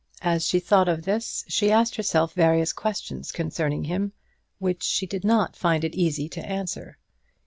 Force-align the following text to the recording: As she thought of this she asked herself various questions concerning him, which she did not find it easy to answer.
As 0.23 0.43
she 0.47 0.59
thought 0.59 0.87
of 0.89 1.03
this 1.03 1.45
she 1.47 1.69
asked 1.71 1.95
herself 1.95 2.33
various 2.33 2.73
questions 2.73 3.31
concerning 3.31 3.83
him, 3.83 4.13
which 4.57 4.81
she 4.81 5.05
did 5.05 5.23
not 5.23 5.55
find 5.55 5.83
it 5.83 5.93
easy 5.93 6.27
to 6.29 6.43
answer. 6.43 6.97